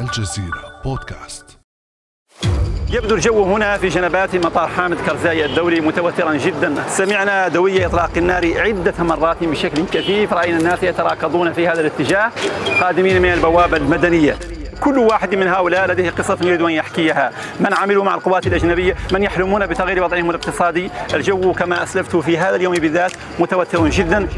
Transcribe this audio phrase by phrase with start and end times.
[0.00, 1.58] الجزيرة بودكاست.
[2.90, 6.74] يبدو الجو هنا في جنبات مطار حامد كرزاي الدولي متوترا جدا.
[6.88, 10.32] سمعنا دوي إطلاق النار عدة مرات بشكل كثيف.
[10.32, 12.32] رأينا الناس يتراكضون في هذا الاتجاه
[12.80, 14.38] قادمين من البوابة المدنية.
[14.80, 17.32] كل واحد من هؤلاء لديه قصة يريد أن يحكيها.
[17.60, 22.56] من عملوا مع القوات الأجنبية من يحلمون بتغيير وضعهم الاقتصادي؟ الجو كما أسلفت في هذا
[22.56, 24.28] اليوم بالذات متوتر جدا.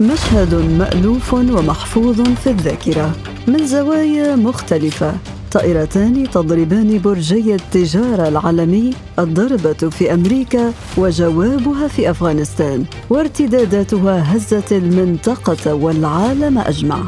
[0.00, 3.12] مشهد مألوف ومحفوظ في الذاكرة
[3.46, 5.14] من زوايا مختلفة
[5.52, 16.58] طائرتان تضربان برجي التجارة العالمي الضربة في أمريكا وجوابها في أفغانستان وارتداداتها هزت المنطقة والعالم
[16.58, 16.98] أجمع.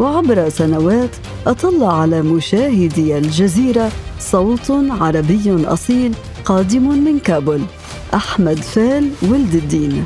[0.00, 1.10] وعبر سنوات
[1.46, 7.60] أطل على مشاهدي الجزيرة صوت عربي أصيل قادم من كابول
[8.14, 10.04] أحمد فال ولد الدين.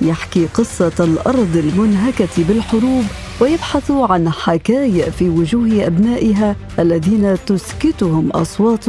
[0.00, 3.04] يحكي قصة الأرض المنهكة بالحروب
[3.40, 8.84] ويبحث عن حكايا في وجوه أبنائها الذين تسكتهم أصوات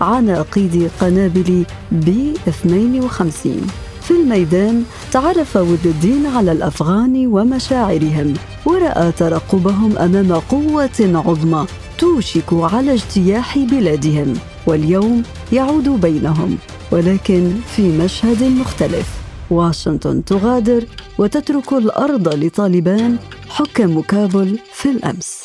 [0.00, 3.66] عناقيد قنابل بي 52
[4.02, 8.34] في الميدان تعرف ود الدين على الأفغان ومشاعرهم
[8.66, 11.66] ورأى ترقبهم أمام قوة عظمى
[11.98, 14.34] توشك على اجتياح بلادهم
[14.66, 16.58] واليوم يعود بينهم
[16.92, 19.19] ولكن في مشهد مختلف.
[19.50, 20.84] واشنطن تغادر
[21.18, 23.16] وتترك الأرض لطالبان
[23.48, 25.44] حكام كابول في الأمس.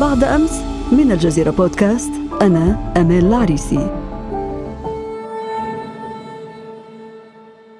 [0.00, 2.10] بعد أمس من الجزيرة بودكاست
[2.42, 3.90] أنا امال العريسي.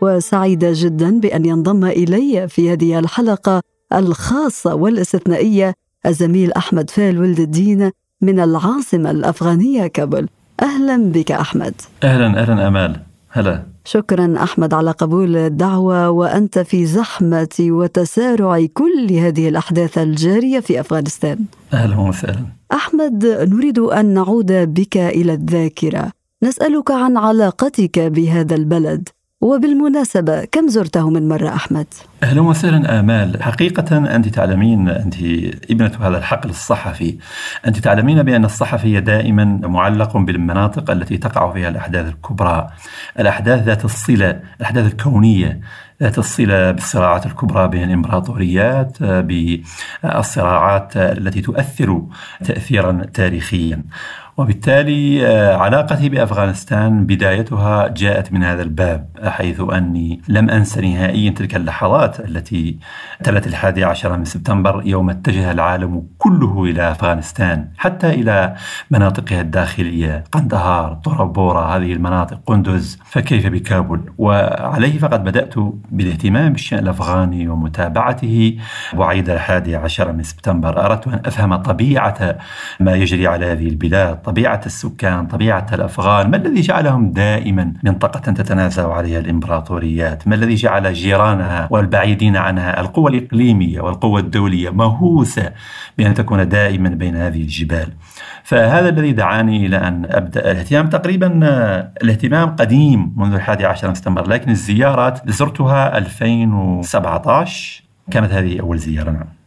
[0.00, 5.74] وسعيدة جدا بأن ينضم إلي في هذه الحلقة الخاصة والاستثنائية
[6.06, 10.28] الزميل أحمد فال ولد الدين من العاصمة الأفغانية كابول.
[10.62, 11.74] أهلا بك أحمد.
[12.04, 13.07] أهلا أهلا أمال.
[13.38, 13.62] هلا.
[13.84, 21.38] شكرا أحمد على قبول الدعوة وأنت في زحمة وتسارع كل هذه الأحداث الجارية في أفغانستان.
[21.72, 22.44] أهلا وسهلا.
[22.72, 26.10] أحمد نريد أن نعود بك إلى الذاكرة.
[26.42, 29.08] نسألك عن علاقتك بهذا البلد.
[29.40, 31.86] وبالمناسبة كم زرته من مرة أحمد؟
[32.22, 33.42] أهلا وسهلا آمال.
[33.42, 35.14] حقيقة أنت تعلمين أنت
[35.70, 37.18] ابنة هذا الحقل الصحفي.
[37.66, 42.68] أنت تعلمين بأن الصحفي دائما معلق بالمناطق التي تقع فيها الأحداث الكبرى.
[43.18, 45.60] الأحداث ذات الصلة الأحداث الكونية
[46.02, 52.02] ذات الصلة بالصراعات الكبرى بين الإمبراطوريات بالصراعات التي تؤثر
[52.44, 53.82] تأثيرا تاريخيا.
[54.38, 61.56] وبالتالي آه، علاقتي بأفغانستان بدايتها جاءت من هذا الباب حيث أني لم أنس نهائيا تلك
[61.56, 62.78] اللحظات التي
[63.24, 68.54] تلت الحادي عشر من سبتمبر يوم اتجه العالم كله إلى أفغانستان حتى إلى
[68.90, 75.54] مناطقها الداخلية قندهار طرابورة هذه المناطق قندز فكيف بكابول وعليه فقد بدأت
[75.90, 78.58] بالاهتمام بالشأن الأفغاني ومتابعته.
[78.96, 82.38] وعيد الحادي عشر من سبتمبر أردت أن أفهم طبيعة
[82.80, 84.27] ما يجري على هذه البلاد.
[84.28, 90.92] طبيعة السكان طبيعة الأفغان ما الذي جعلهم دائما منطقة تتنازع عليها الإمبراطوريات؟ ما الذي جعل
[90.92, 95.52] جيرانها والبعيدين عنها؟ القوى الإقليمية والقوى الدولية مهووسة
[95.98, 97.88] بأن تكون دائما بين هذه الجبال.
[98.44, 100.88] فهذا الذي دعاني إلى أن أبدأ الاهتمام.
[100.88, 101.26] تقريبا
[102.02, 109.37] الاهتمام قديم منذ الحادي عشر سبتمبر لكن الزيارات زرتها 2017 كانت هذه أول زيارة نعم.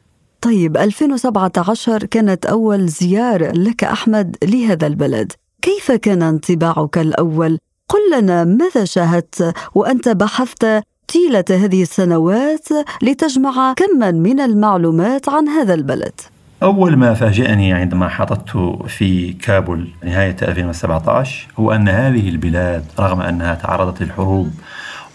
[0.41, 5.31] طيب 2017 كانت أول زيارة لك أحمد لهذا البلد.
[5.61, 7.57] كيف كان انطباعك الأول؟
[7.89, 12.67] قل لنا ماذا شاهدت؟ وأنت بحثت طيلة هذه السنوات
[13.01, 16.21] لتجمع كما من المعلومات عن هذا البلد.
[16.63, 18.57] أول ما فاجأني عندما حطت
[18.87, 24.51] في كابول نهاية 2017 هو أن هذه البلاد رغم أنها تعرضت للحروب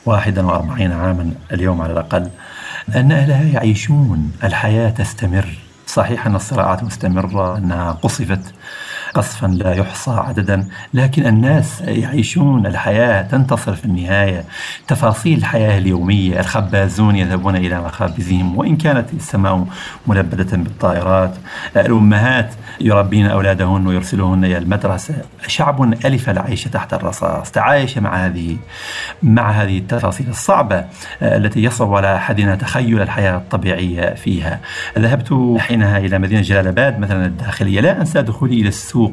[0.06, 2.30] 41 عاما اليوم على الأقل
[2.94, 5.58] أن أهلها يعيشون الحياة تستمر.
[5.86, 8.54] صحيح أن الصراعات مستمرة أنها قصفت.
[9.16, 14.44] قصفا لا يحصى عددا لكن الناس يعيشون الحياة تنتصر في النهاية.
[14.88, 19.66] تفاصيل الحياة اليومية الخبازون يذهبون إلى مخابزهم وإن كانت السماء
[20.06, 21.34] ملبدة بالطائرات.
[21.76, 25.14] الأمهات يربين أولادهن ويرسلوهن إلى المدرسة.
[25.46, 27.50] شعب ألف العيش تحت الرصاص.
[27.50, 28.56] تعايش مع هذه
[29.22, 30.84] مع هذه التفاصيل الصعبة
[31.22, 34.60] التي يصعب على أحدنا تخيل الحياة الطبيعية فيها.
[34.98, 37.80] ذهبت حينها إلى مدينة جلال آباد مثلا الداخلية.
[37.80, 39.05] لا أنسى دخولي إلى السوق.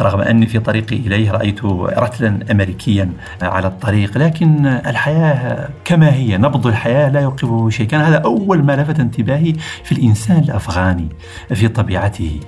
[0.00, 3.12] رغم أني في طريقي إليه رأيت رتلا أمريكيا
[3.42, 7.86] على الطريق لكن الحياة كما هي نبض الحياة لا يوقفه شيء.
[7.86, 9.52] كان هذا أول ما لفت انتباهي
[9.84, 11.08] في الإنسان الأفغاني
[11.54, 12.40] في طبيعته.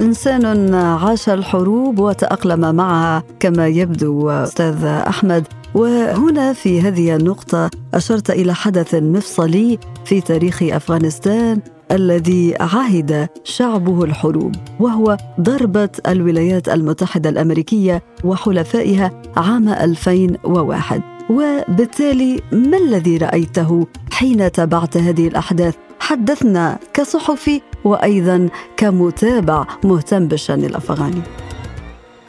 [0.00, 5.46] إنسان عاش الحروب وتأقلم معها كما يبدو أستاذ أحمد.
[5.74, 11.60] وهنا في هذه النقطة أشرت إلى حدث مفصلي في تاريخ أفغانستان
[11.92, 23.16] الذي عهد شعبه الحروب وهو ضربة الولايات المتحدة الأمريكية وحلفائها عام 2001 وبالتالي ما الذي
[23.16, 31.22] رأيته حين تابعت هذه الأحداث؟ حدثنا كصحفي وأيضا كمتابع مهتم بالشأن الأفغاني.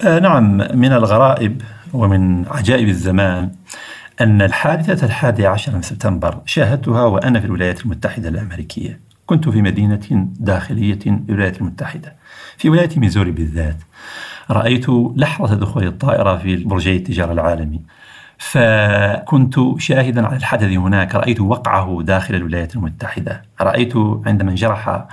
[0.03, 1.61] آه نعم من الغرائب
[1.93, 3.51] ومن عجائب الزمان
[4.21, 8.99] أن الحادثة الحادية عشر من سبتمبر شاهدتها وأنا في الولايات المتحدة الأمريكية.
[9.25, 12.13] كنت في مدينة داخلية للولايات المتحدة
[12.57, 13.77] في ولاية ميزوري بالذات.
[14.51, 17.81] رأيت لحظة دخول الطائرة في برجي التجارة العالمي
[18.37, 21.15] فكنت شاهدا على الحدث هناك.
[21.15, 23.41] رأيت وقعه داخل الولايات المتحدة.
[23.61, 23.93] رأيت
[24.25, 25.05] عندما انجرح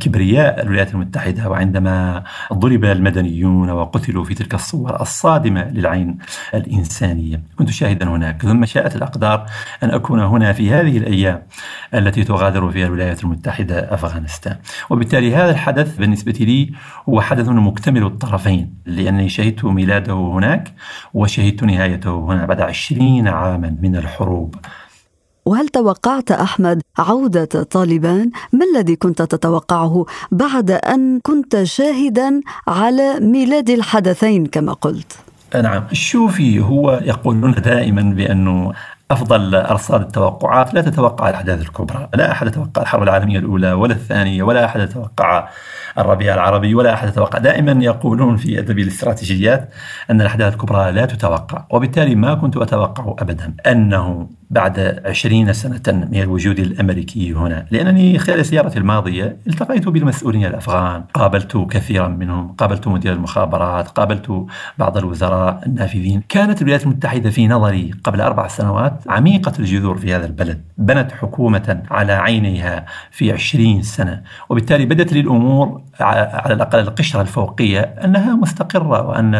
[0.00, 6.18] كبرياء الولايات المتحدة وعندما ضرب المدنيون وقتلوا في تلك الصور الصادمة للعين
[6.54, 7.42] الإنسانية.
[7.56, 9.46] كنت شاهدا هناك ثم شاءت الأقدار
[9.82, 11.42] أن أكون هنا في هذه الأيام
[11.94, 14.56] التي تغادر فيها الولايات المتحدة أفغانستان.
[14.90, 16.72] وبالتالي هذا الحدث بالنسبة لي
[17.08, 20.72] هو حدث مكتمل الطرفين لأنني شهدت ميلاده هناك
[21.14, 24.54] وشهدت نهايته هنا بعد عشرين عاما من الحروب.
[25.50, 33.70] وهل توقعت أحمد عودة طالبان؟ ما الذي كنت تتوقعه بعد أن كنت شاهدا على ميلاد
[33.70, 35.18] الحدثين كما قلت؟
[35.62, 38.72] نعم شوفي هو يقولون دائما بانه
[39.10, 44.42] أفضل أرصاد التوقعات لا تتوقع الأحداث الكبرى، لا أحد يتوقع الحرب العالمية الأولى ولا الثانية
[44.42, 45.48] ولا أحد يتوقع
[45.98, 49.70] الربيع العربي ولا أحد يتوقع، دائما يقولون في أدب الاستراتيجيات
[50.10, 56.22] أن الأحداث الكبرى لا تتوقع، وبالتالي ما كنت أتوقع ابدا أنه بعد عشرين سنة من
[56.22, 57.66] الوجود الأمريكي هنا.
[57.70, 61.02] لأنني خلال سيارتي الماضية التقيت بالمسؤولين الأفغان.
[61.14, 62.48] قابلت كثيرا منهم.
[62.48, 63.88] قابلت مدير المخابرات.
[63.88, 64.46] قابلت
[64.78, 66.22] بعض الوزراء النافذين.
[66.28, 70.60] كانت الولايات المتحدة في نظري قبل أربع سنوات عميقة الجذور في هذا البلد.
[70.78, 74.22] بنت حكومة على عينيها في عشرين سنة.
[74.48, 79.34] وبالتالي بدت لي الأمور على الأقل القشرة الفوقية أنها مستقرة وأن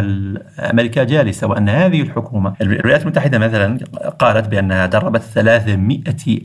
[0.58, 2.54] أمريكا جالسة وأن هذه الحكومة.
[2.60, 3.78] الولايات المتحدة مثلا
[4.18, 6.00] قالت بأنها دربت 300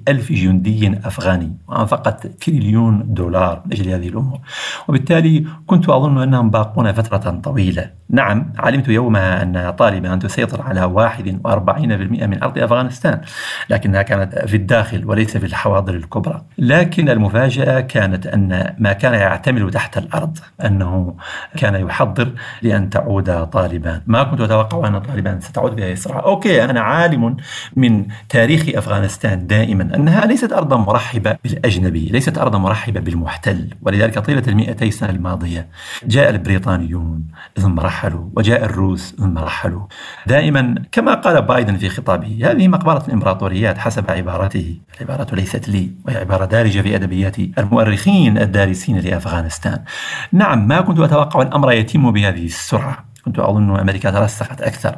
[0.07, 4.39] ألف جندي أفغاني وأنفقت تريليون دولار من أجل هذه الأمور.
[4.87, 7.89] وبالتالي كنت أظن أنهم باقون فترة طويلة.
[8.09, 13.21] نعم علمت يومها أن طالبان تسيطر على 41% من أرض أفغانستان
[13.69, 16.41] لكنها كانت في الداخل وليس في الحواضر الكبرى.
[16.57, 21.15] لكن المفاجأة كانت أن ما كان يعتمل تحت الأرض أنه
[21.57, 22.31] كان يحضر
[22.61, 24.01] لأن تعود طالبان.
[24.07, 27.37] ما كنت أتوقع أن طالبان ستعود بها إسراء أوكي أنا عالم
[27.75, 34.43] من تاريخ أفغانستان دائما أنها ليست أرضا مرحبة بالأجنبي ليست أرضا مرحبة بالمحتل ولذلك طيلة
[34.47, 35.67] المئتي سنة الماضية
[36.05, 37.23] جاء البريطانيون
[37.57, 39.81] ثم رحلوا وجاء الروس ثم رحلوا.
[40.27, 46.17] دائما كما قال بايدن في خطابه هذه مقبرة الإمبراطوريات حسب عبارته العبارة ليست لي وهي
[46.17, 49.79] عبارة دارجة في أدبيات المؤرخين الدارسين لأفغانستان.
[50.31, 53.14] نعم ما كنت أتوقع الأمر يتم بهذه السرعة.
[53.25, 54.95] كنت أظن أمريكا ترسخت أكثر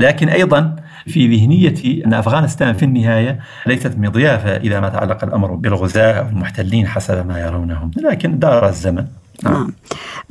[0.00, 0.76] لكن أيضا
[1.06, 6.86] في ذهنيتي أن أفغانستان في النهاية ليست مضيافة إذا ما تعلق الأمر بالغزاة أو المحتلين
[6.86, 9.06] حسب ما يرونهم لكن دار الزمن
[9.42, 9.54] نعم.
[9.54, 9.72] نعم.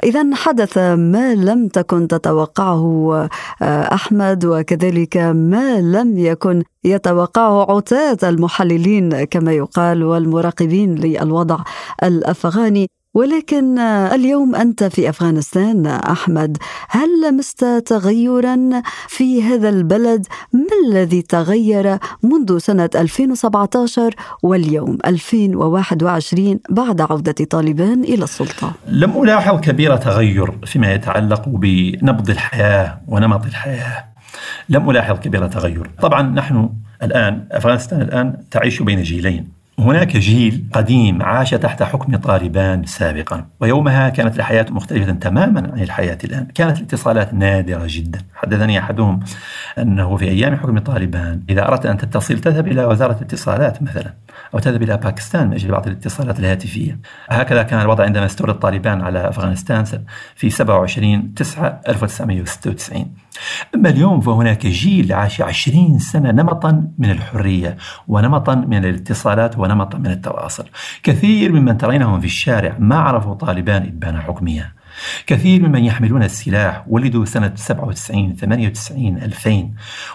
[0.03, 3.13] إذا حدث ما لم تكن تتوقعه
[3.62, 11.58] آه، أحمد وكذلك ما لم يكن يتوقعه عتاة المحللين كما يقال والمراقبين للوضع
[12.03, 16.57] الأفغاني ولكن اليوم أنت في أفغانستان أحمد
[16.89, 27.01] هل لمست تغيرا في هذا البلد؟ ما الذي تغير منذ سنة 2017 واليوم 2021 بعد
[27.01, 34.03] عودة طالبان إلى السلطة؟ لم ألاحظ كبير تغير فيما يتعلق بنبض الحياة ونمط الحياة.
[34.69, 35.89] لم ألاحظ كبير تغير.
[36.01, 36.69] طبعا نحن
[37.03, 39.64] الآن أفغانستان الآن تعيش بين جيلين.
[39.79, 46.17] هناك جيل قديم عاش تحت حكم طالبان سابقا ويومها كانت الحياة مختلفة تماما عن الحياة
[46.24, 46.48] الآن.
[46.55, 48.20] كانت الاتصالات نادرة جدا.
[48.36, 49.20] حدثني أحدهم
[49.77, 54.13] أنه في أيام حكم طالبان إذا أردت أن تتصل تذهب إلى وزارة الاتصالات مثلا
[54.53, 57.00] أو تذهب إلى باكستان من أجل بعض الاتصالات الهاتفية.
[57.29, 59.86] هكذا كان الوضع عندما استولى طالبان على أفغانستان
[60.36, 63.25] في 27 9 1996
[63.75, 67.77] أما اليوم فهناك جيل عاش 20 سنة نمطا من الحرية
[68.08, 70.65] ونمطا من الاتصالات ونمطا من التواصل.
[71.04, 74.75] كثير ممن ترينهم في الشارع ما عرفوا طالبان إبان حكمها
[75.27, 79.70] كثير ممن يحملون السلاح ولدوا سنة 97 98 2000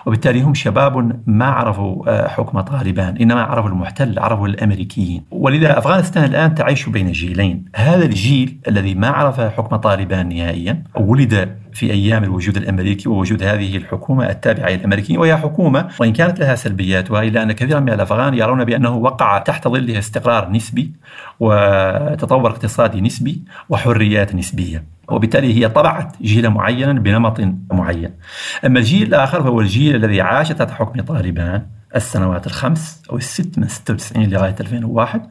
[0.06, 5.24] وبالتالي هم شباب ما عرفوا آه، حكم طالبان إنما عرفوا المحتل عرفوا الأمريكيين.
[5.30, 7.64] ولذا أفغانستان الآن تعيش بين جيلين.
[7.76, 13.76] هذا الجيل الذي ما عرف حكم طالبان نهائيا ولد في أيام الوجود الأمريكي ووجود هذه
[13.76, 18.64] الحكومة التابعة للامريكيين وهي حكومة وإن كانت لها سلبياتها الا أن كثيرا من الأفغان يرون
[18.64, 20.92] بأنه وقع تحت ظلها استقرار نسبي
[21.40, 24.84] وتطور اقتصادي نسبي وحريات نسبية.
[25.08, 27.40] وبالتالي هي طبعت جيلا معينا بنمط
[27.72, 28.10] معين.
[28.66, 31.62] أما الجيل الآخر فهو الجيل الذي عاش تحت حكم طالبان
[31.96, 35.22] السنوات الخمس أو الست من 96 لغاية 2001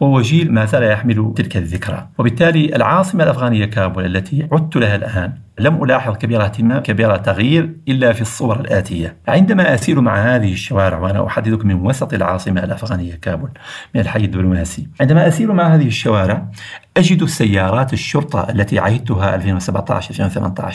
[0.00, 2.08] وهو جيل ما زال يحمل تلك الذكرى.
[2.18, 8.12] وبالتالي العاصمة الأفغانية كابول التي عدت لها الآن لم ألاحظ كبير اهتمام كبير تغيير إلا
[8.12, 9.16] في الصور الآتية.
[9.28, 13.50] عندما أسير مع هذه الشوارع وأنا أحدثك من وسط العاصمة الأفغانية كابول
[13.94, 16.46] من الحي الدبلوماسي عندما أسير مع هذه الشوارع
[16.96, 20.74] أجد سيارات الشرطة التي عهدتها 2017-2018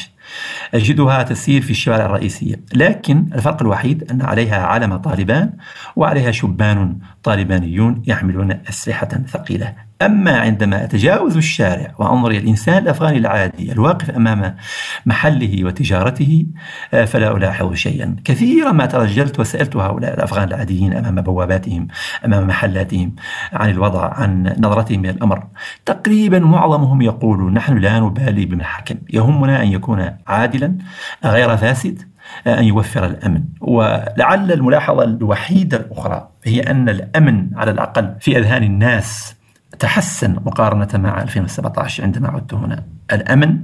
[0.74, 5.54] أجدها تسير في الشوارع الرئيسية لكن الفرق الوحيد أن عليها علم طالبان
[5.96, 9.87] وعليها شبان طالبانيون يحملون أسلحة ثقيلة.
[10.02, 14.56] أما عندما أتجاوز الشارع وأنظر إلى الإنسان الأفغاني العادي الواقف أمام
[15.06, 16.46] محله وتجارته
[16.94, 18.16] آه، فلا ألاحظ شيئا.
[18.24, 21.88] كثيرا ما ترجلت وسألت هؤلاء الأفغان العاديين أمام بواباتهم
[22.26, 23.16] أمام محلاتهم
[23.54, 25.44] عن الوضع عن نظرتهم إلى الأمر.
[25.86, 28.62] تقريبا معظمهم يقولون نحن لا نبالي بمن
[29.10, 30.78] يهمنا أن يكون عادلا
[31.26, 32.02] غير فاسد
[32.48, 33.44] أن يوفر الأمن.
[33.62, 39.37] ولعل الملاحظة الوحيدة الأخرى هي أن الأمن على الأقل في أذهان الناس
[39.80, 42.84] تحسن مقارنة مع 2017 عندما عدت هنا.
[43.14, 43.58] الأمن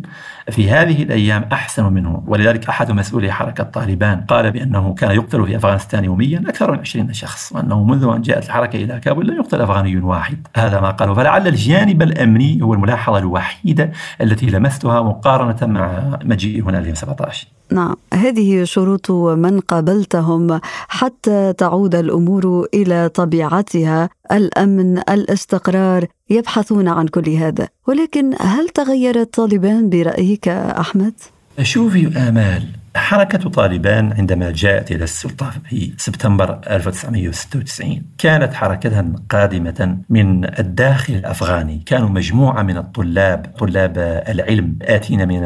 [0.49, 5.55] في هذه الأيام أحسن منه ولذلك أحد مسؤولي حركة طالبان قال بأنه كان يقتل في
[5.55, 9.61] أفغانستان يوميا أكثر من 20 شخص وأنه منذ أن جاءت الحركة إلى كابول لم يقتل
[9.61, 10.47] أفغاني واحد.
[10.55, 11.15] هذا ما قالوا.
[11.15, 13.91] فلعل الجانب الأمني هو الملاحظة الوحيدة
[14.21, 17.95] التي لمستها مقارنة مع مجيئي هنا 2017 نعم.
[18.13, 24.09] هذه شروط من قابلتهم حتى تعود الأمور إلى طبيعتها.
[24.31, 27.67] الأمن الاستقرار يبحثون عن كل هذا.
[27.87, 31.13] ولكن هل تغيرت طالبان برأيك أحمد؟
[31.61, 40.59] شوفي امال حركة طالبان عندما جاءت إلى السلطة في سبتمبر 1996 كانت حركة قادمة من
[40.59, 41.83] الداخل الأفغاني.
[41.85, 45.39] كانوا مجموعة من الطلاب طلاب العلم آتين من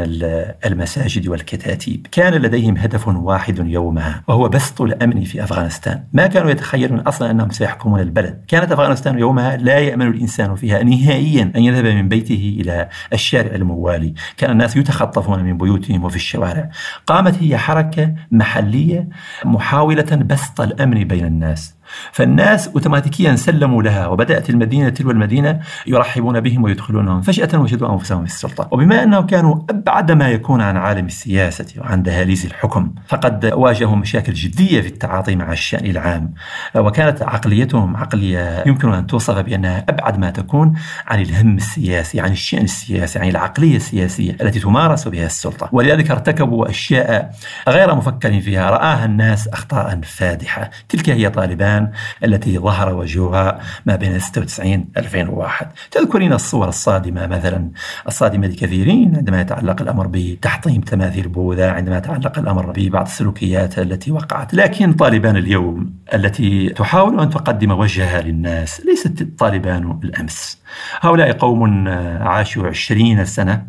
[0.66, 2.08] المساجد والكتاتيب.
[2.12, 6.04] كان لديهم هدف واحد يومها وهو بسط الأمن في أفغانستان.
[6.13, 8.44] ما كانوا يتخيلون أصلا أنهم سيحكمون البلد.
[8.48, 14.13] كانت أفغانستان يومها لا يأمن الإنسان فيها نهائيا أن يذهب من بيته إلى الشارع الموالي.
[14.38, 16.70] كان الناس يتخطفون من بيوتهم وفي الشوارع.
[17.08, 19.10] قامت هي حركة محلية
[19.46, 21.76] محاولة بسط الأمن بين الناس.
[22.12, 28.32] فالناس اوتوماتيكيا سلموا لها وبدأت المدينة تلو المدينة يرحبون بهم ويدخلونهم فجأة وجدوا أنفسهم في
[28.32, 28.67] السلطة.
[28.72, 34.34] وبما انهم كانوا أبعد ما يكون عن عالم السياسة وعن دهاليز الحكم فقد واجهوا مشاكل
[34.34, 36.34] جدية في التعاطي مع الشأن العام.
[36.75, 40.74] وكانت عقليتهم عقلية يمكن أن توصف بأنها أبعد ما تكون
[41.08, 45.70] عن الهم السياسي عن الشأن السياسي عن العقلية السياسية التي تمارس بها السلطة.
[45.72, 47.36] ولذلك ارتكبوا أشياء
[47.67, 50.70] غير مفكر فيها رآها الناس اخطاء فادحة.
[50.89, 51.91] تلك هي طالبان الآن
[52.24, 57.72] التي ظهر وجهها ما بين 96 2001 تذكرين الصور الصادمة مثلا
[58.07, 64.53] الصادمة لكثيرين عندما يتعلق الأمر بتحطيم تماثيل بوذا عندما يتعلق الأمر ببعض السلوكيات التي وقعت.
[64.53, 70.62] لكن طالبان اليوم التي تحاول أن تقدم وجهها للناس ليست طالبان الأمس.
[71.02, 71.88] هؤلاء قوم
[72.22, 73.66] عاشوا عشرين سنة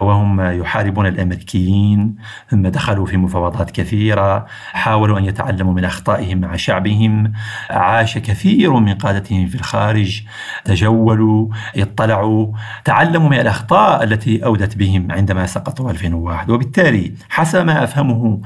[0.00, 2.16] وهم يحاربون الأمريكيين
[2.48, 7.32] ثم دخلوا في مفاوضات كثيرة حاولوا أن يتعلموا من أخطائهم مع شعبهم
[7.70, 10.22] عاش كثير من قادتهم في الخارج
[10.64, 12.52] تجولوا اطلعوا
[12.84, 18.40] تعلموا من الأخطاء التي أودت بهم عندما سقطوا 2001 وبالتالي حسب ما أفهمه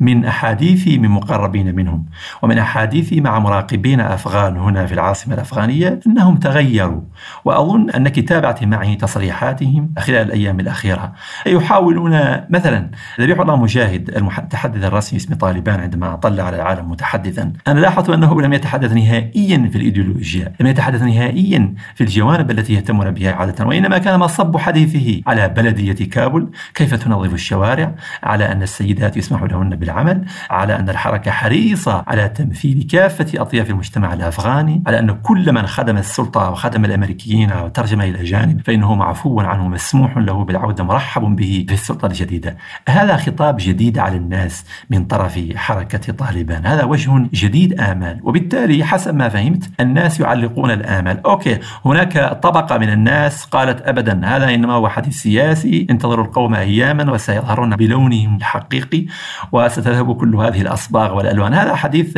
[0.00, 2.06] من احاديثي من مقربين منهم
[2.42, 7.00] ومن احاديثي مع مراقبين أفغان هنا في العاصمة الأفغانية أنهم تغيروا
[7.44, 10.84] وأظن انك تابعت معي تصريحاتهم خلال الأيام الأخيرة.
[10.84, 11.12] غيرها
[11.46, 12.10] يحاولون
[12.50, 17.52] مثلا ذبيح الله مجاهد المتحدث الرسمي اسم طالبان عندما طلع على العالم متحدثا.
[17.68, 23.10] أنا لاحظت أنه لم يتحدث نهائيا في الإيديولوجيا لم يتحدث نهائيا في الجوانب التي يهتمون
[23.10, 29.16] بها عادة وإنما كان مصب حديثه على بلدية كابول كيف تنظف الشوارع؟ على أن السيدات
[29.16, 35.10] يسمح لهن بالعمل؟ على أن الحركة حريصة على تمثيل كافة أطياف المجتمع الأفغاني على أن
[35.22, 40.84] كل من خدم السلطة وخدم الأمريكيين وترجم إلى جانب فإنه معفو عنه مسموح له بالعودة
[40.84, 42.56] مرحب به في السلطة الجديدة.
[42.88, 46.66] هذا خطاب جديد على الناس من طرف حركة طالبان.
[46.66, 48.20] هذا وجه جديد آمال.
[48.22, 54.54] وبالتالي حسب ما فهمت الناس يعلقون الآمال أوكي هناك طبقة من الناس قالت أبدا هذا
[54.54, 59.06] إنما هو حديث سياسي انتظروا القوم أياما وسيظهرون بلونهم الحقيقي
[59.52, 61.54] وستذهب كل هذه الأصباغ والألوان.
[61.54, 62.16] هذا حديث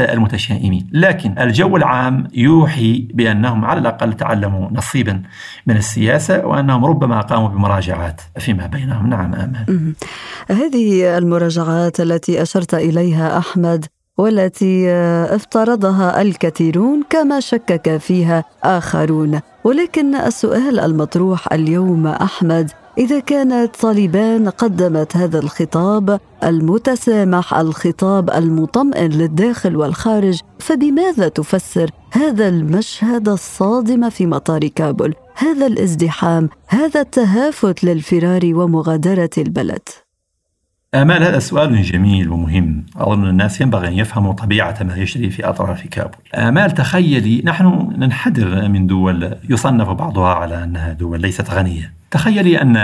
[0.50, 5.22] المتشائمين لكن الجو العام يوحي بأنهم على الأقل تعلموا نصيبا
[5.66, 9.08] من السياسة وأنهم ربما قاموا بمراجعات فيما بينهم.
[9.08, 9.94] نعم آمال
[10.50, 13.86] هذه المراجعات التي أشرت إليها أحمد
[14.18, 14.90] والتي
[15.34, 19.40] افترضها الكثيرون كما شكك فيها آخرون.
[19.64, 29.76] ولكن السؤال المطروح اليوم أحمد إذا كانت طالبان قدمت هذا الخطاب المتسامح الخطاب المطمئن للداخل
[29.76, 39.30] والخارج فبماذا تفسر هذا المشهد الصادم في مطار كابول؟ هذا الازدحام هذا التهافت للفرار ومغادرة
[39.38, 39.88] البلد.
[40.94, 42.86] آمال هذا سؤال جميل ومهم.
[42.96, 46.22] أظن الناس ينبغي أن يفهموا طبيعة ما يجري في أطراف كابول.
[46.34, 51.96] آمال تخيلي نحن ننحدر من دول يصنف بعضها على أنها دول ليست غنية.
[52.16, 52.76] تخيلي أن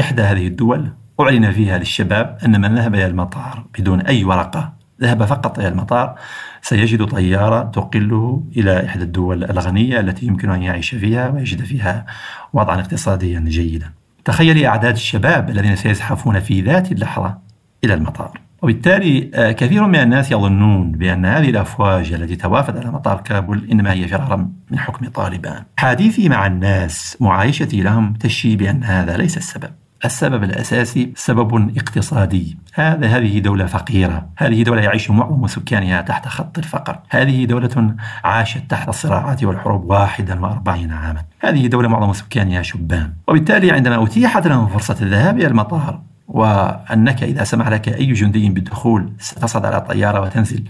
[0.00, 5.24] إحدى هذه الدول أعلن فيها للشباب أن من ذهب إلى المطار بدون أي ورقة ذهب
[5.24, 6.18] فقط إلى المطار
[6.62, 12.06] سيجد طيارة تقله إلى إحدى الدول الغنية التي يمكن أن يعيش فيها ويجد فيها
[12.52, 13.90] وضعا اقتصاديا جيدا.
[14.24, 17.38] تخيلي أعداد الشباب الذين سيزحفون في ذات اللحظة
[17.84, 18.40] إلى المطار.
[18.62, 23.92] وبالتالي آه، كثير من الناس يظنون بأن هذه الأفواج التي توافد على مطار كابول إنما
[23.92, 25.62] هي فرارا من حكم طالبان.
[25.78, 29.70] حديثي مع الناس معايشتي لهم تشي بأن هذا ليس السبب.
[30.04, 32.58] السبب الأساسي سبب اقتصادي.
[32.74, 34.28] هذا هذه دولة فقيرة.
[34.38, 36.98] هذه دولة يعيش معظم سكانها تحت خط الفقر.
[37.10, 41.22] هذه دولة عاشت تحت الصراعات والحروب 41 عاما.
[41.40, 43.12] هذه دولة معظم سكانها شبان.
[43.28, 49.12] وبالتالي عندما أتيحت لهم فرصة الذهاب إلى المطار وأنك إذا سمح لك أي جندي بالدخول
[49.18, 50.64] ستصعد على طيارة وتنزل.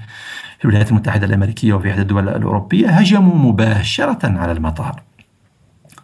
[0.58, 5.02] في الولايات المتحدة الأمريكية وفي إحدى الدول الأوروبية هجموا مباشرة على المطار.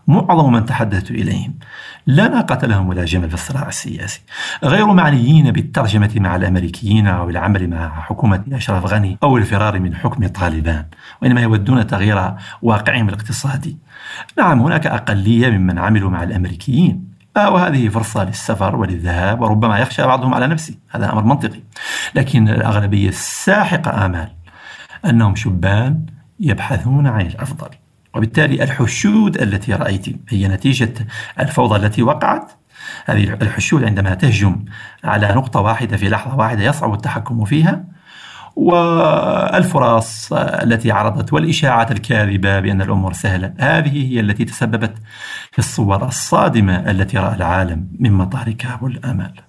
[0.09, 1.55] معظم من تحدثت إليهم.
[2.07, 4.21] لا ناقة لهم ولا جمل في الصراع السياسي.
[4.65, 10.27] غير معنيين بالترجمة مع الأمريكيين أو العمل مع حكومة أشرف غني أو الفرار من حكم
[10.27, 10.85] طالبان
[11.23, 13.77] وإنما يودون تغيير واقعهم الاقتصادي.
[14.39, 17.16] نعم هناك أقلية ممن عملوا مع الأمريكيين.
[17.37, 21.61] وهذه فرصة للسفر وللذهاب وربما يخشى بعضهم على نفسه هذا أمر منطقي.
[22.15, 24.31] لكن الأغلبية الساحقة آمال
[25.05, 26.07] أنهم شبان
[26.41, 27.69] يبحثون عن الأفضل.
[28.15, 30.95] وبالتالي الحشود التي رأيت هي نتيجة
[31.41, 32.53] الفوضى التي وقعت.
[33.07, 34.65] هذه الحشود عندما تهجم
[35.05, 37.96] على نقطة واحدة في لحظة واحدة يصعب التحكم فيها.
[38.57, 44.95] والفرص التي عرضت والإشاعات الكاذبة بأن الأمور سهلة هذه هي التي تسببت
[45.53, 49.46] في الصور الصادمة التي رأى العالم من مطار كابول آمال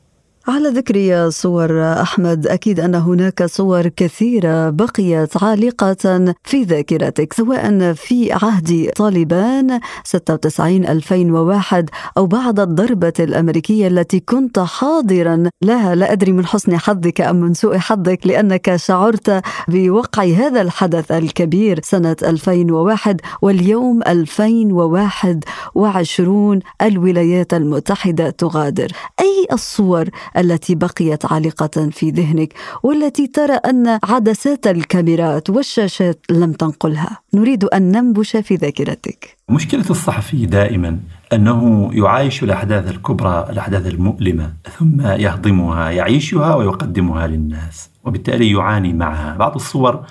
[0.47, 8.31] على ذكر صور أحمد أكيد أن هناك صور كثيرة بقيت عالقة في ذاكرتك سواء في
[8.31, 15.95] عهد طالبان 96 2001 أو بعد الضربة الأمريكية التي كنت حاضرا لها.
[15.95, 21.79] لا أدري من حسن حظك أم من سوء حظك لأنك شعرت بوقع هذا الحدث الكبير
[21.83, 28.87] سنة 2001 واليوم 2021 الولايات المتحدة تغادر.
[29.19, 37.19] أي الصور التي بقيت عالقة في ذهنك والتي ترى أن عدسات الكاميرات والشاشات لم تنقلها.
[37.33, 39.37] نريد أن ننبش في ذاكرتك.
[39.49, 40.99] مشكلة الصحفي دائما
[41.33, 49.35] أنه يعايش الأحداث الكبرى الأحداث المؤلمة ثم يهضمها يعيشها ويقدمها للناس وبالتالي يعاني معها.
[49.35, 50.05] بعض الصور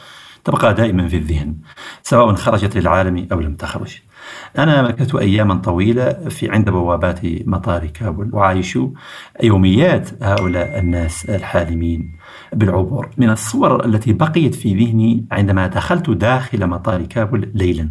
[0.44, 1.54] تبقى دائما في الذهن
[2.02, 4.05] سواء خرجت للعالم أو لم تخرج.
[4.58, 8.78] أنا مكثت أياما طويلة في عند بوابات مطار كابول وعايش
[9.42, 12.12] يوميات هؤلاء الناس الحالمين
[12.52, 17.90] بالعبور من الصور التي بقيت في ذهني عندما دخلت داخل مطار كابول ليلا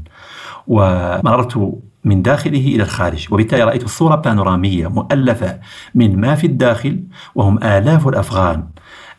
[0.68, 3.28] ومررت من داخله إلى الخارج.
[3.32, 5.60] وبالتالي رأيت صورة بانورامية مؤلفة
[5.96, 7.04] من ما في الداخل
[7.36, 8.68] وهم آلاف الأفغان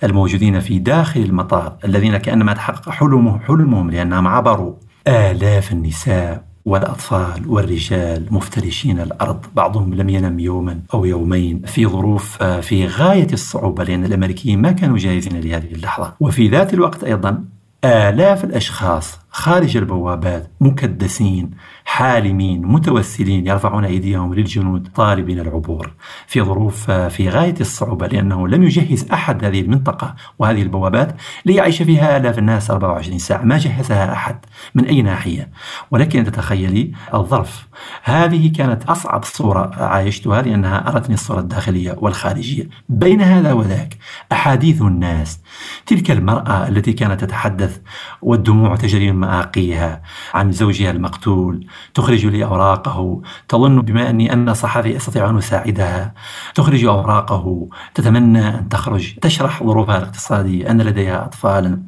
[0.04, 4.74] الموجودين في داخل المطار الذين كأنما تحقق حلمهم حلمهم لأنهم عبروا
[5.08, 6.55] آلاف النساء.
[6.66, 9.40] والأطفال والرجال مفترشين الأرض.
[9.54, 14.72] بعضهم لم ينم يوما أو يومين في ظروف آه، في غاية الصعوبة لأن الأمريكيين ما
[14.72, 16.12] كانوا جاهزين لهذه اللحظة.
[16.20, 17.44] وفي ذات الوقت أيضا
[17.84, 21.50] آلاف الأشخاص خارج البوابات مكدسين
[21.84, 25.92] حالمين متوسلين يرفعون أيديهم للجنود طالبين العبور.
[26.26, 32.16] في ظروف في غاية الصعوبة لأنه لم يجهز أحد هذه المنطقة وهذه البوابات ليعيش فيها
[32.16, 33.42] آلاف الناس 24 ساعة.
[33.42, 34.44] ما جهزها أحد.
[34.74, 35.50] من أي ناحية؟
[35.90, 37.66] ولكن تتخيلي الظرف.
[38.02, 42.68] هذه كانت أصعب صورة عايشتها لأنها أرتني الصورة الداخلية والخارجية.
[42.88, 43.96] بين هذا وذاك
[44.32, 45.40] أحاديث الناس
[45.86, 47.80] تلك المرأة التي كانت تتحدث
[48.22, 50.02] والدموع تجري من مآقيها
[50.34, 51.66] عن زوجها المقتول.
[51.94, 56.14] تخرج لي أوراقه تظن بما أني أنا صحفي أستطيع أن أساعدها.
[56.54, 57.68] تخرج أوراقه.
[57.94, 59.14] تتمنى أن تخرج.
[59.14, 60.70] تشرح ظروفها الاقتصادية.
[60.70, 61.82] أن لديها أطفالا.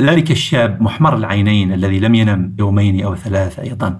[0.00, 3.98] ذلك الشاب محمر العينين الذي لم ينم يومين أو ثلاثة أيضا.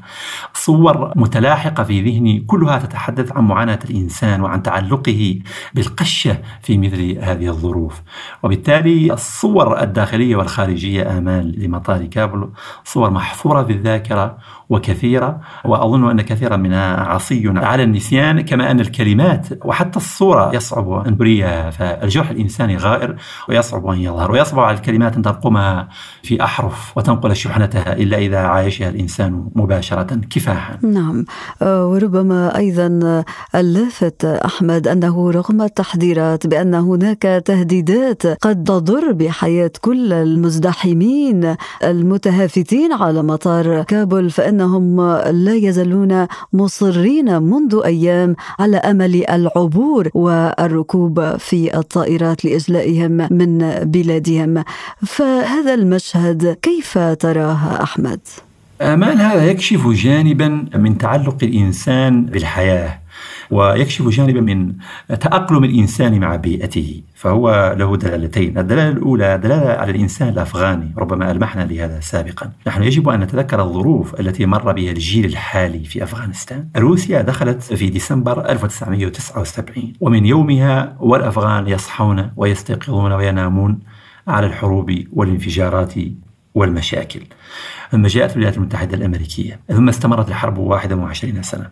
[0.54, 2.40] صور متلاحقة في ذهني.
[2.40, 5.38] كلها تتحدث عن معاناة الإنسان وعن تعلقه
[5.74, 8.02] بالقشة في مثل هذه الظروف.
[8.42, 12.48] وبالتالي الصور الداخلية والخارجية آمال لمطار كابل
[12.84, 14.38] صور محفورة في الذاكرة
[14.74, 21.18] وكثيرة وأظن أن كثيرا منها عصي على النسيان كما أن الكلمات وحتى الصورة يصعب أن
[21.18, 21.70] تريها.
[21.70, 23.16] فالجرح الإنساني غائر
[23.48, 24.32] ويصعب أن يظهر.
[24.32, 25.88] ويصعب على الكلمات أن ترقمها
[26.22, 30.78] في أحرف وتنقل شحنتها إلا إذا عايشها الإنسان مباشرة كفاحا.
[30.82, 31.24] نعم.
[31.62, 40.12] آه، وربما أيضا اللافت أحمد أنه رغم التحذيرات بأن هناك تهديدات قد تضر بحياة كل
[40.12, 45.00] المزدحمين المتهافتين على مطار كابول فإن أنهم
[45.44, 54.64] لا يزالون مصرين منذ أيام على أمل العبور والركوب في الطائرات لإجلائهم من بلادهم
[55.06, 58.20] فهذا المشهد كيف تراه أحمد؟
[58.80, 63.03] آمال هذا يكشف جانبا من تعلق الإنسان بالحياة
[63.54, 64.72] ويكشف جانبا من
[65.08, 68.58] تأقلم الإنسان مع بيئته فهو له دلالتين.
[68.58, 70.94] الدلالة الأولى دلالة على الإنسان الأفغاني.
[70.98, 72.50] ربما ألمحنا لهذا سابقا.
[72.66, 76.68] نحن يجب أن نتذكر الظروف التي مر بها الجيل الحالي في أفغانستان.
[76.76, 83.78] روسيا دخلت في ديسمبر 1979 ومن يومها والأفغان يصحون ويستيقظون وينامون
[84.28, 85.94] على الحروب والانفجارات
[86.54, 87.20] والمشاكل.
[87.94, 91.70] ثم جاءت الولايات المتحدة الأمريكية ثم استمرت الحرب 21 سنة.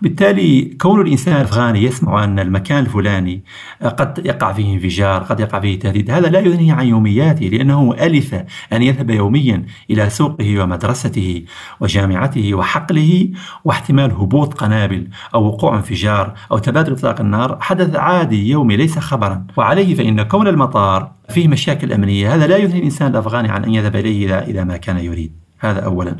[0.00, 3.44] وبالتالي كون الإنسان الأفغاني يسمع أن المكان الفلاني
[3.82, 8.34] قد يقع فيه انفجار قد يقع فيه تهديد هذا لا يغنيه عن يومياته لأنه ألف
[8.72, 11.44] أن يذهب يوميا إلى سوقه ومدرسته
[11.80, 13.28] وجامعته وحقله
[13.64, 19.46] واحتمال هبوط قنابل أو وقوع انفجار أو تبادل إطلاق النار حدث عادي يومي ليس خبرا.
[19.56, 23.96] وعليه فإن كون المطار فيه مشاكل أمنية هذا لا يغني الإنسان الأفغاني عن أن يذهب
[23.96, 25.43] إليه إذا ما كان يريد.
[25.64, 26.16] هذا أولا.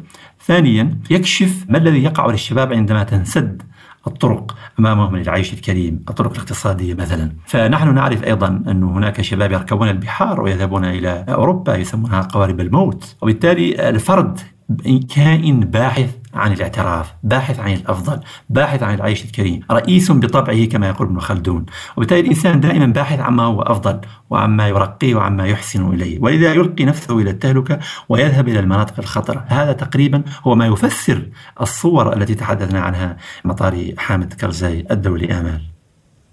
[0.46, 3.62] ثانيا يكشف ما الذي يقع للشباب عندما تنسد
[4.06, 10.40] الطرق أمامهم للعيش الكريم، الطرق الاقتصادية مثلا، فنحن نعرف أيضا أن هناك شباب يركبون البحار
[10.40, 14.40] ويذهبون إلى أوروبا يسمونها قوارب الموت، وبالتالي الفرد
[15.14, 21.08] كائن باحث عن الاعتراف باحث عن الأفضل باحث عن العيش الكريم رئيس بطبعه كما يقول
[21.08, 21.66] ابن خلدون.
[21.96, 24.00] وبالتالي الإنسان دائما باحث عما هو أفضل
[24.30, 26.18] وعما يرقيه وعما يحسن إليه.
[26.20, 31.22] ولذا يلقي نفسه إلى التهلكة ويذهب إلى المناطق الخطرة هذا تقريبا هو ما يفسر
[31.60, 35.73] الصور التي تحدثنا عنها مطار حامد كرزاي الدولي آمال.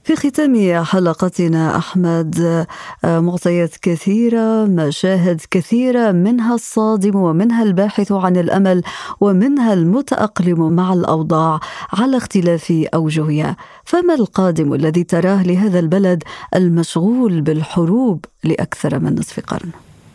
[0.04, 2.66] في ختام حلقتنا أحمد
[3.04, 8.84] معطيات كثيرة مشاهد كثيرة منها الصادم ومنها الباحث عن الأمل
[9.20, 11.60] ومنها المتأقلم مع الأوضاع
[11.94, 13.58] على اختلاف أوجهها.
[13.86, 16.24] فما القادم الذي تراه لهذا البلد
[16.56, 19.70] المشغول بالحروب لأكثر من نصف قرن؟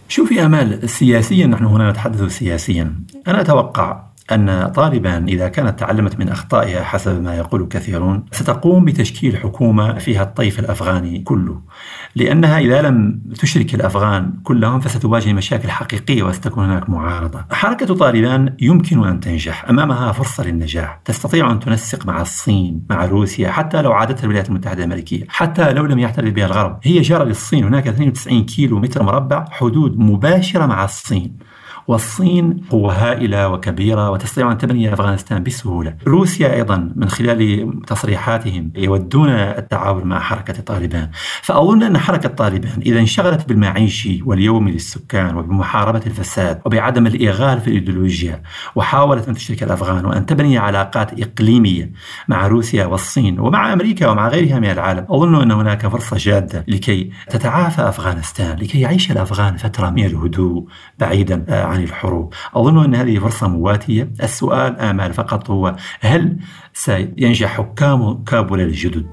[0.09, 2.95] شوفي أمال سياسيا نحن هنا نتحدث سياسيا.
[3.27, 9.37] أنا أتوقع أن طالبان إذا كانت تعلمت من أخطائها حسب ما يقول كثيرون ستقوم بتشكيل
[9.37, 11.61] حكومة فيها الطيف الأفغاني كله.
[12.17, 17.45] لأنها إذا لم تشرك الأفغان كلهم فستواجه مشاكل حقيقية وستكون هناك معارضة.
[17.51, 21.01] حركة طالبان يمكن أن تنجح أمامها فرصة للنجاح.
[21.05, 25.87] تستطيع أن تنسق مع الصين مع روسيا حتى لو عادتها الولايات المتحدة الأمريكية حتى لو
[25.87, 26.79] لم يحتل بها الغرب.
[26.83, 31.37] هي جارة للصين هناك 92 كيلو متر مربع حدود مباشرة مع الصين.
[31.89, 35.95] والصين قوة هائلة وكبيرة وتستطيع أن تبني أفغانستان بسهولة.
[36.07, 41.11] روسيا أيضا من خلال تصريحاتهم يودون التعاون مع حركة طالبان.
[41.43, 48.43] فأظن أن حركة طالبان إذا انشغلت بالمعيش واليوم للسكان وبمحاربة الفساد وبعدم الإغال في الإيديولوجيا
[48.75, 51.93] وحاولت أن تشرك الأفغان وأن تبني علاقات إقليمية
[52.29, 57.11] مع روسيا والصين ومع أمريكا ومع غيرها من العالم أظن أن هناك فرصة جادة لكي
[57.31, 60.67] تتعافى أفغانستان لكي يعيش الأفغان فترة من الهدوء
[60.99, 62.35] بعيدا عن عن الحروب.
[62.55, 64.11] أظن أن هذه فرصة مواتية.
[64.23, 66.37] السؤال آمال فقط هو هل
[66.73, 69.07] سينجح حكام كابولا الجدد؟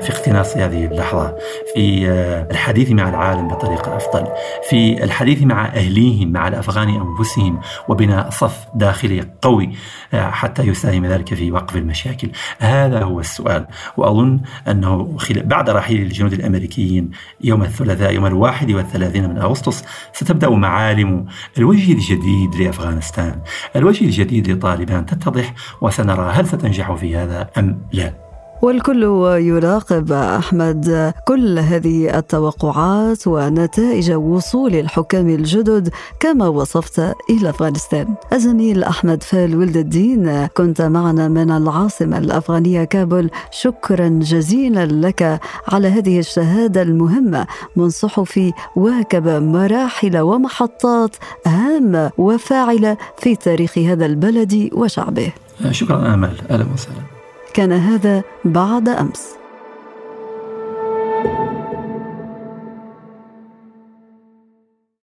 [0.00, 1.36] في اقتناص هذه اللحظة
[1.74, 4.26] في آه، الحديث مع العالم بطريقة أفضل
[4.68, 9.70] في الحديث مع أهليهم مع الأفغان أنفسهم وبناء صف داخلي قوي
[10.14, 12.30] آه، حتى يساهم ذلك في وقف المشاكل.
[12.58, 13.66] هذا هو السؤال.
[13.96, 21.26] وأظن أنه بعد رحيل الجنود الأمريكيين يوم الثلاثاء يوم الواحد والثلاثين من أغسطس ستبدأ معالم
[21.58, 23.40] الوجه الجديد لأفغانستان.
[23.76, 28.29] الوجه الجديد لطالبان تتضح وسنرى هل ستنجح في هذا أم لا.
[28.62, 29.02] والكل
[29.38, 35.88] يراقب أحمد كل هذه التوقعات ونتائج وصول الحكام الجدد
[36.20, 36.98] كما وصفت
[37.30, 38.14] إلى أفغانستان.
[38.32, 45.88] الزميل أحمد فال ولد الدين كنت معنا من العاصمة الأفغانية كابول شكرا جزيلا لك على
[45.88, 47.46] هذه الشهادة المهمة
[47.76, 55.32] من صحفي واكب مراحل ومحطات هامه وفاعلة في تاريخ هذا البلد وشعبه.
[55.70, 57.19] شكرا آمل أهلا وسهلا.
[57.54, 59.39] كان هذا بعد أمس.